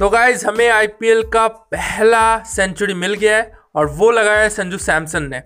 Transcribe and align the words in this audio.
तो 0.00 0.08
गाइज़ 0.10 0.46
हमें 0.46 0.68
आईपीएल 0.68 1.22
का 1.22 1.46
पहला 1.48 2.38
सेंचुरी 2.46 2.94
मिल 2.94 3.14
गया 3.14 3.36
है 3.36 3.52
और 3.74 3.86
वो 3.90 4.10
लगाया 4.10 4.40
है 4.40 4.50
संजू 4.50 4.78
सैमसन 4.78 5.22
ने 5.22 5.40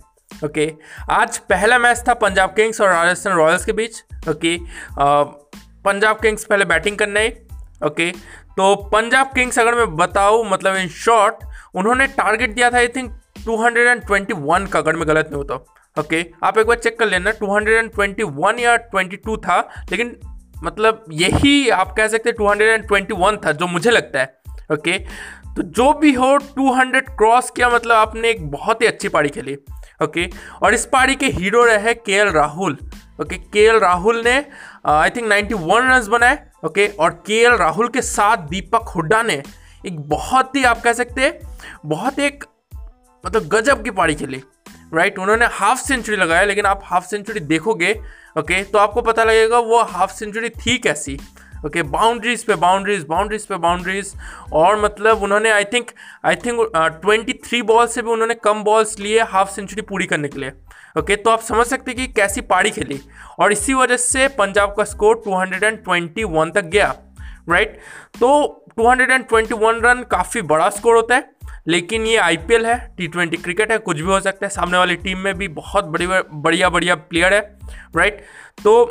ओके 0.45 0.73
आज 1.11 1.39
पहला 1.51 1.79
मैच 1.79 2.03
था 2.09 2.15
पंजाब 2.15 2.51
किंग्स 2.51 2.81
और 2.81 2.89
राजस्थान 2.89 3.33
रॉयल्स 3.33 3.65
के 3.65 3.73
बीच 3.73 4.03
ओके 4.29 4.57
पंजाब 5.85 6.21
किंग्स 6.21 6.45
पहले 6.45 6.65
बैटिंग 6.65 6.99
करने 6.99 7.21
आई 7.21 7.31
ओके 7.87 8.11
तो 8.57 8.75
पंजाब 8.91 9.31
किंग्स 9.35 9.59
अगर 9.59 9.75
मैं 9.75 9.87
बताऊँ 9.97 10.45
मतलब 10.51 10.77
इन 10.77 10.89
शॉर्ट 10.89 11.45
उन्होंने 11.75 12.07
टारगेट 12.07 12.55
दिया 12.55 12.71
था 12.71 12.77
आई 12.79 12.89
थिंक 12.89 13.11
221 13.49 14.69
का, 14.69 14.79
अगर 14.79 14.97
मैं 14.97 15.09
गलत 15.09 15.31
नहीं 15.33 15.43
होता 15.43 16.01
ओके 16.01 16.25
आप 16.45 16.59
एक 16.59 16.67
बार 16.67 16.79
चेक 16.79 16.99
कर 16.99 17.07
लेना 17.07 17.33
221 17.39 18.59
या 18.61 18.77
22 18.95 19.37
था, 19.39 19.59
लेकिन 19.91 20.17
मतलब 20.65 21.05
यही 21.13 21.69
आप 21.71 21.95
कह 21.97 22.09
सकते 22.09 22.31
हैं 22.31 22.37
221 22.37 23.45
था, 23.47 23.53
जो 23.53 23.67
मुझे 23.67 23.91
लगता 23.91 24.21
है। 24.21 24.42
ओके? 24.73 24.99
तो 25.57 25.63
जो 25.63 25.93
भी 25.93 26.13
हो 26.13 26.39
200 26.59 27.01
क्रॉस 27.19 27.51
किया 27.51 27.69
मतलब 27.71 27.93
आपने 27.93 28.31
एक 28.31 28.51
बहुत 28.51 28.83
ही 28.83 28.87
अच्छी 28.87 29.09
पारी 29.09 29.29
खेली 29.29 29.55
ओके? 30.03 30.29
और 30.63 30.75
इस 30.75 30.87
पारी 30.87 31.15
के 31.15 31.27
हीरो 31.27 31.65
रहे 31.65 31.95
K 31.95 32.13
L 32.13 32.29
Rahul 32.29 32.79
okay? 33.21 33.39
K 33.39 33.65
L 33.65 33.77
Rahul 33.77 34.23
ने 34.25 34.47
आई 34.87 35.11
थिंक 35.11 35.33
91 35.33 35.79
रन 35.79 36.09
बनाए 36.09 36.39
ओके? 36.65 36.87
और 36.87 37.11
के 37.27 37.41
एल 37.43 37.53
राहुल 37.53 37.89
के 37.89 38.03
साथ 38.03 38.37
दीपक 38.37 38.89
हुड्डा 38.89 39.23
ने 39.23 39.43
एक 39.87 40.01
बहुत 40.01 40.57
ही 40.57 40.65
आप 40.65 40.83
कह 40.83 40.93
सकते 40.93 41.21
हैं 41.21 41.59
बहुत 41.87 42.19
एक 42.19 42.45
मतलब 43.27 43.49
गजब 43.49 43.85
की 43.85 43.91
पारी 43.91 44.15
खेली 44.15 44.43
राइट 44.95 45.13
right, 45.13 45.23
उन्होंने 45.23 45.47
हाफ़ 45.47 45.79
सेंचुरी 45.79 46.17
लगाया 46.17 46.45
लेकिन 46.45 46.67
आप 46.67 46.81
हाफ़ 46.85 47.05
सेंचुरी 47.05 47.41
देखोगे 47.41 48.01
ओके? 48.39 48.63
तो 48.63 48.79
आपको 48.79 49.03
पता 49.03 49.25
लगेगा 49.25 49.59
वो 49.59 49.83
हाफ़ 49.83 50.13
सेंचुरी 50.13 50.49
थी 50.49 50.79
कैसी 50.79 51.19
ओके 51.67 51.83
बाउंड्रीज 51.83 52.45
पे 52.45 52.55
बाउंड्रीज 52.55 53.05
बाउंड्रीज 53.09 53.47
पे 53.47 53.57
बाउंड्रीज 53.57 54.13
और 54.53 54.81
मतलब 54.81 55.23
उन्होंने 55.23 55.51
I 55.51 55.65
think 55.65 55.91
I 56.27 56.37
think 56.37 56.61
twenty 56.77 57.33
three 57.45 57.63
ball 57.63 57.87
से 57.87 58.03
भी 58.03 58.11
उन्होंने 58.11 58.35
कम 58.35 58.63
बॉल्स 58.65 58.99
लिए 58.99 59.23
हाफ़ 59.23 59.51
सेंचुरी 59.51 59.83
पूरी 59.83 60.07
करने 60.07 60.29
के 60.29 60.41
लिए. 60.41 60.51
ओके 60.51 61.13
okay, 61.13 61.25
तो 61.25 61.31
आप 61.31 61.41
समझ 61.41 61.67
सकते 61.67 61.91
हैं 61.91 61.99
कि 61.99 62.13
कैसी 62.13 62.41
पारी 62.41 62.71
खेली. 62.71 63.01
और 63.41 63.53
इसी 63.53 63.75
वजह 63.75 63.97
से 63.97 64.27
पंजाब 64.29 64.75
का 64.77 64.85
स्कोर 64.85 65.23
221 65.27 66.51
तक 66.55 66.65
गया. 66.65 66.95
राइट 67.51 67.79
तो 68.21 68.65
221 68.79 69.81
रन 69.85 70.03
काफ़ी 70.11 70.43
बड़ा 70.43 70.69
स्कोर 70.71 70.97
होता 70.97 71.15
है. 71.15 71.31
लेकिन 71.69 72.07
ये 72.07 72.17
आईपीएल 72.17 72.67
है 72.67 72.77
टी 72.97 73.07
ट्वेंटी 73.09 73.37
क्रिकेट 73.37 73.73
है 73.73 73.79
कुछ 73.79 73.97
भी 73.97 74.07
हो 74.07 74.21
सकता 74.21 74.47
है. 74.47 74.51
सामने 74.51 74.79
वाली 74.79 74.97
टीम 74.97 75.19
में 75.19 75.35
भी 75.39 75.49
बहुत 75.49 75.85
बड़ी 75.85 76.07
बढ़िया 76.07 76.69
बढ़िया 76.69 76.95
प्लेयर 76.95 77.35
है. 77.35 77.41
राइट 77.97 78.23
तो 78.65 78.85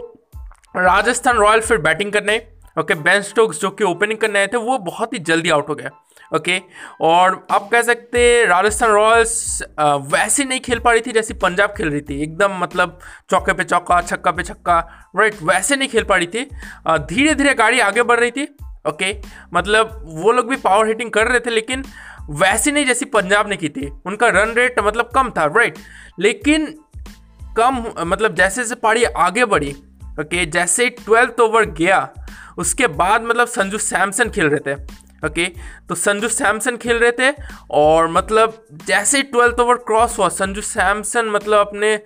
राजस्थान 0.75 1.37
रॉयल 1.37 1.61
फिर 1.61 1.77
बैटिंग 1.77 2.11
करने. 2.13 2.37
ओके 2.75 2.95
बेन 2.97 3.21
स्टोक्स 3.21 3.59
जो 3.61 3.69
कि 3.69 3.83
ओपनिंग 3.83 4.19
करने 4.19 4.39
आए 4.39 4.47
थे, 4.47 4.57
वो 4.57 4.77
बहुत 4.79 5.13
ही 5.13 5.19
जल्दी 5.21 5.49
आउट 5.49 5.69
हो 5.69 5.75
गया 5.75 5.89
ओके 6.35 6.59
और 7.01 7.35
आप 7.51 7.67
कह 7.71 7.81
सकते 7.81 8.45
राजस्थान 8.45 8.89
रॉयल्स 8.89 9.63
वैसे 9.79 10.43
नहीं 10.45 10.59
खेल 10.59 10.79
पा 10.79 10.91
रही 10.91 11.01
थी 11.01 11.11
जैसी 11.11 11.33
पंजाब 11.35 11.73
खेल 11.77 11.89
रही 11.89 12.01
थी। 12.01 12.21
एकदम 12.23 12.57
मतलब 12.59 12.97
चौके 13.31 13.53
पे 13.53 13.63
चौका, 13.63 14.01
छक्का 14.01 14.31
पे 14.31 14.43
छक्का 14.43 14.79
राइट 15.15 15.41
वैसे 15.43 15.75
नहीं 15.75 15.89
खेल 15.89 16.03
पा 16.03 16.15
रही 16.15 16.27
थी। 16.27 16.43
धीरे 17.07 17.33
धीरे 17.35 17.53
गाड़ी 17.53 17.79
आगे 17.81 18.03
बढ़ 18.03 18.19
रही 18.19 18.31
थी। 18.31 18.47
ओके 18.89 19.15
मतलब 19.53 19.99
वो 20.15 20.31
लोग 20.31 20.49
भी 20.49 20.55
पावर 20.57 20.87
हिटिंग 20.87 21.11
कर 21.11 21.27
रहे 21.27 21.39
थे, 21.39 21.49
लेकिन 21.49 21.83
वैसे 22.31 22.71
नहीं 22.71 22.85
जैसी 22.85 23.05
पंजाब 23.07 23.49
ने 23.49 23.57
की 23.57 23.69
थी। 23.69 23.89
उनका 24.05 24.27
रन 24.29 24.53
रेट 24.53 24.79
मतलब 24.79 25.09
कम 25.15 25.29
था 25.37 25.45
राइट 25.47 25.77
लेकिन 26.19 26.65
कम 27.57 27.83
मतलब 28.01 28.35
जैसे 28.35 28.61
जैसे 28.61 28.75
पारी 28.77 29.03
आगे 29.03 29.45
बढ़ी 29.45 29.75
ओके 30.21 30.45
जैसे 30.47 30.89
ट्वेल्थ 30.97 31.39
ओवर 31.39 31.65
गया 31.67 31.99
उसके 32.61 32.87
बाद 33.01 33.23
मतलब 33.23 33.47
संजू 33.47 33.77
सैमसन 33.77 34.29
खेल 34.29 34.49
रहे 34.49 34.59
थे 34.67 34.79
ओके 35.27 35.45
तो 35.89 35.95
संजू 35.95 36.27
सैमसन 36.29 36.77
खेल 36.77 36.97
रहे 36.97 37.11
थे 37.19 37.33
और 37.71 38.07
मतलब 38.11 38.65
जैसे 38.87 39.17
ही 39.17 39.23
ट्वेल्थ 39.23 39.59
ओवर 39.59 39.75
क्रॉस 39.87 40.17
हुआ, 40.19 40.29
संजू 40.29 40.61
सैमसन 40.61 41.29
मतलब 41.29 41.67
अपने 41.67 41.97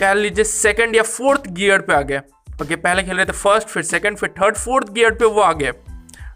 कह 0.00 0.12
लीजिए 0.14 0.44
सेकंड 0.44 0.96
या 0.96 1.02
फोर्थ 1.02 1.46
गियर 1.50 1.80
पे 1.80 1.94
आ 1.94 2.00
गए 2.02 2.20
ओके 2.62 2.76
पहले 2.76 3.02
खेल 3.02 3.16
रहे 3.16 3.26
थे 3.26 3.32
फ़र्स्ट 3.32 3.68
फिर 3.68 3.82
सेकंड 3.82 4.16
फिर 4.16 4.34
थर्ड 4.40 4.56
फोर्थ 4.56 4.90
गियर 4.92 5.14
पे 5.14 5.24
वो 5.24 5.40
आ 5.40 5.52
गए 5.52 5.72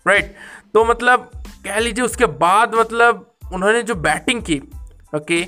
राइट 0.06 0.34
तो 0.74 0.84
मतलब 0.84 1.30
कह 1.64 1.78
लीजिए 1.78 2.04
उसके 2.04 2.26
बाद 2.44 2.74
मतलब 2.74 3.28
उन्होंने 3.52 3.82
जो 3.82 3.94
बैटिंग 4.06 4.42
की 4.42 4.60
ओके 5.16 5.42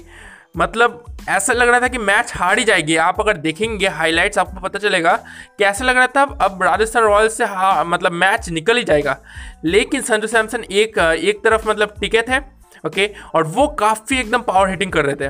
मतलब 0.56 1.04
ऐसा 1.28 1.52
लग 1.52 1.68
रहा 1.68 1.80
था 1.80 1.88
कि 1.88 1.98
मैच 1.98 2.32
हार 2.36 2.58
ही 2.58 2.64
जाएगी। 2.64 2.96
आप 2.96 3.20
अगर 3.20 3.36
देखेंगे 3.36 3.88
हाईलाइट्स 3.88 4.38
आपको 4.38 4.60
पता 4.60 4.78
चलेगा 4.78 5.14
कि 5.58 5.64
ऐसा 5.64 5.84
लग 5.84 5.96
रहा 5.96 6.06
था 6.06 6.22
अब 6.44 6.62
राजस्थान 6.62 7.02
रॉयल्स 7.02 7.36
से 7.38 7.44
हाँ 7.44 7.84
मतलब 7.84 8.12
मैच 8.12 8.48
निकल 8.48 8.76
ही 8.76 8.84
जाएगा। 8.84 9.16
लेकिन 9.64 10.02
संजू 10.02 10.26
सैमसन 10.26 10.64
एक 10.64 10.98
एक 10.98 11.44
तरफ़ 11.44 11.68
मतलब 11.68 11.94
टिके 12.00 12.22
थे 12.22 12.38
ओके 12.86 13.10
और 13.34 13.46
वो 13.46 13.66
काफ़ी 13.78 14.18
एकदम 14.18 14.42
पावर 14.42 14.68
हिटिंग 14.70 14.92
कर 14.92 15.04
रहे 15.04 15.14
थे 15.16 15.28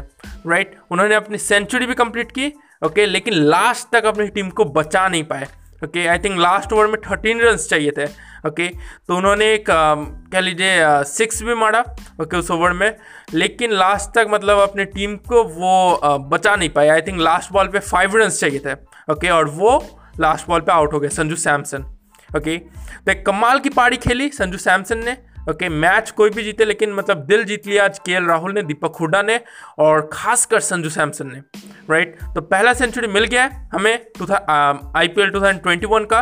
राइट 0.50 0.76
उन्होंने 0.90 1.14
अपनी 1.14 1.38
सेंचुरी 1.38 1.86
भी 1.86 1.94
कंप्लीट 1.94 2.32
की 2.32 2.52
ओके 2.82 3.06
लेकिन 3.06 3.34
लास्ट 3.34 3.88
तक 3.92 4.04
अपनी 4.04 4.26
टीम 4.28 4.48
को 4.50 4.64
बचा 4.64 5.08
नहीं 5.08 5.24
पाए। 5.24 5.46
Okay 5.84 6.06
I 6.06 6.18
think 6.18 6.38
last 6.38 6.72
over 6.72 6.86
में 6.86 7.00
थर्टीन 7.00 7.40
रन 7.40 7.56
चाहिए 7.56 7.90
थे। 7.98 8.04
ओके 8.48 8.68
तो 9.08 9.16
उन्होंने 9.16 9.52
एक 9.54 9.66
कह 9.68 10.40
लीजिए 10.40 11.02
सिक्स 11.06 11.42
भी 11.42 11.54
मारा। 11.54 11.80
ओके 12.22 12.36
उस 12.36 12.50
ओवर 12.50 12.72
में। 12.72 12.96
लेकिन 13.34 13.72
लास्ट 13.72 14.10
तक 14.14 14.26
मतलब 14.30 14.58
अपने 14.58 14.84
टीम 14.86 15.16
को 15.28 15.42
वो 15.44 16.18
बचा 16.30 16.54
नहीं 16.56 16.68
पाए 16.70 16.88
आई 16.88 17.00
थिंक 17.00 17.20
लास्ट 17.20 17.52
बॉल 17.52 17.68
पे 17.68 17.78
फाइव 17.80 18.16
रन 18.16 18.28
चाहिए 18.30 18.58
थे। 18.66 18.72
ओके 19.12 19.28
और 19.30 19.48
वो 19.50 19.78
लास्ट 20.20 20.48
बॉल 20.48 20.60
पे 20.60 20.72
आउट 20.72 20.92
हो 20.92 21.00
गए 21.00 21.08
संजू 21.10 21.36
सैमसन। 21.36 21.84
ओके 22.36 22.56
तो 22.58 23.12
एक 23.12 23.24
कमाल 23.26 23.58
की 23.58 23.68
पारी 23.70 23.96
खेली 23.98 24.28
संजू 24.30 24.58
सैमसन 24.58 25.04
ने। 25.04 25.16
ओके, 25.50 25.68
मैच 25.68 26.10
कोई 26.10 26.30
भी 26.30 26.42
जीते, 26.42 26.64
लेकिन 26.64 26.92
मतलब 26.92 27.24
दिल 27.26 27.44
जीत 27.44 27.66
लिया 27.66 27.84
आज 27.84 27.98
के 27.98 28.26
राहुल 28.26 28.52
ने, 28.52 28.62
दीपक 28.62 28.96
हुडा 29.00 29.22
ने, 29.22 29.40
और 29.78 30.08
खासकर 30.12 30.60
संजू 30.62 30.90
सैमसन 30.90 31.26
ने 31.26 31.40
राइट 31.90 32.16
तो 32.34 32.40
पहला 32.42 32.72
सेंचुरी 32.74 33.08
मिल 33.08 33.24
गया 33.24 33.42
है 33.42 33.68
हमें 33.74 33.92
I 33.92 35.08
P 35.08 35.22
L 35.22 35.28
two 35.28 35.40
thousand 35.40 35.62
twenty 35.62 35.86
one 35.86 36.04
का, 36.04 36.20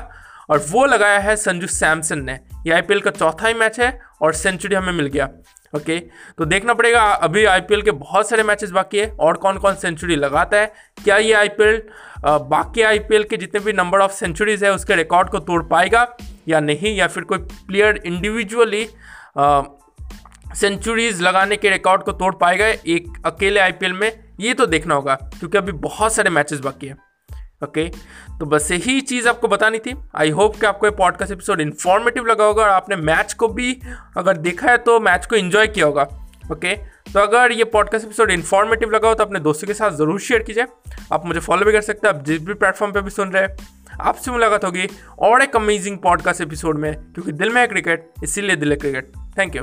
और 0.51 0.65
वो 0.71 0.85
लगाया 0.87 1.19
है 1.19 1.37
संजू 1.37 1.67
सैमसन 1.69 2.23
ने। 2.25 2.39
ये 2.67 2.73
आईपीएल 2.73 3.01
का 3.01 3.11
चौथा 3.11 3.49
ही 3.49 3.55
मैच 3.55 3.79
है, 3.81 3.99
और 4.23 4.33
सेंचुरी 4.35 4.75
हमें 4.75 4.93
मिल 4.93 5.07
गया, 5.07 5.29
ओके? 5.73 5.99
तो 6.39 6.45
देखना 6.45 6.75
पड़ेगा, 6.75 7.03
अभी 7.03 7.45
आईपीएल 7.45 7.83
के 7.83 7.91
बहुत 7.93 8.29
सारे 8.29 8.43
मैचेस 8.43 8.71
बाकी 8.71 8.99
है, 8.99 9.09
और 9.11 9.37
कौन 9.37 9.59
कौन 9.59 9.75
सेंचुरी 9.75 10.17
लगाता 10.17 10.57
है, 10.57 10.73
क्या 11.05 11.17
ये 11.19 11.33
आईपीएल 11.35 11.83
बाकी 12.25 12.83
आईपीएल 12.83 13.25
के 13.25 13.37
जितने 13.37 13.61
भी 13.61 13.73
नंबर 13.73 14.01
ऑफ़ 14.01 14.13
सेंचुरीज 14.13 14.65
है, 14.65 14.73
उसके 14.73 14.97
रिकॉर्ड 14.97 15.29
को 15.29 15.39
तोड़ 15.41 15.63
पाएगा? 15.63 16.05
या 16.49 16.61
नहीं, 16.61 16.97
या 16.97 17.07
फिर 17.07 17.25
कोई 17.25 17.39
प्लेयर 17.39 18.03
इंडिविजुअली 18.07 18.87
सेंचुरीज 20.53 21.21
लगाने 21.23 21.57
के 21.57 21.71
रिकॉर्ड 21.71 22.03
को 22.03 22.13
तोड़ 22.13 22.35
पाएगा 22.35 22.67
एक 22.67 23.23
अकेले 23.27 23.61
आईपीएल 23.61 23.93
में, 23.93 24.13
ये 24.41 24.55
तो 24.55 24.67
देखना 24.67 24.95
होगा, 24.95 25.15
क्योंकि 25.15 25.59
अभी 25.59 25.73
बहुत 25.73 26.13
सारे 26.13 26.31
मैचेस 26.31 26.61
बाकी 26.61 26.87
हैं। 26.87 26.97
ओके 27.65 27.89
तो 28.39 28.47
बस 28.47 28.71
यही 28.71 29.01
चीज़ 29.01 29.29
आपको 29.29 29.49
बतानी 29.49 29.79
थी। 29.79 29.95
आई 30.17 30.31
होप 30.31 30.57
कि 30.61 30.67
आपको 30.67 30.87
ये 30.87 30.91
पॉडकास्ट 30.91 31.33
एपिसोड 31.33 31.61
इन्फॉर्मेटिव 31.61 32.27
लगा 32.27 32.45
होगा 32.45 32.63
और 32.63 32.69
आपने 32.69 32.97
मैच 32.97 33.33
को 33.33 33.49
भी 33.49 33.77
अगर 34.17 34.37
देखा 34.39 34.71
है 34.71 34.77
तो 34.79 34.99
मैच 35.01 35.27
को 35.27 35.37
इन्जॉय 35.37 35.67
किया 35.67 35.87
होगा। 35.87 36.03
ओके 36.53 36.75
तो 37.07 37.21
अगर 37.21 37.53
ये 37.53 37.65
पॉडकास्ट 37.65 38.05
एपिसोड 38.05 38.31
इन्फॉर्मेटिव 38.31 38.91
लगा 38.91 39.09
हो 39.09 39.15
तो 39.15 39.25
अपने 39.25 39.41
दोस्तों 39.41 39.67
के 39.67 39.75
साथ 39.75 39.91
ज़रूर 39.91 40.21
शेयर 40.21 40.43
कीजिए। 40.43 40.67
आप 41.13 41.27
मुझे 41.27 41.41
फॉलो 41.41 41.67
भी 41.67 41.73
कर 41.73 41.81
सकते 41.81 42.09
हैं, 42.09 42.15
आप 42.15 42.25
जिस 42.25 42.41
भी 42.41 42.55
प्लेटफॉर्म 42.55 42.93
पे 42.93 43.01
भी 43.01 43.11
सुन 43.11 43.33
रहे 43.33 43.43
हैं, 43.43 43.57
आपसे 44.01 44.31
मुलाकात 44.31 44.65
होगी 44.65 44.89
और 45.19 45.43
एक 45.43 45.57
अमेजिंग 45.57 45.99
पॉडकास्ट 45.99 46.41
एपिसोड 46.41 46.79
में, 46.79 46.95
क्योंकि 46.95 47.33
दिल 47.33 47.53
में 47.53 47.61
है 47.61 47.67
क्रिकेट 47.67 48.11
इसीलिए 48.25 48.57
दिल 48.57 48.71
है 48.71 48.77
क्रिकेट 48.77 49.13
थैंक 49.39 49.57
यू 49.57 49.63